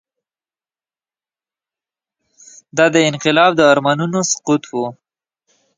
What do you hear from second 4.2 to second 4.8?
سقوط و.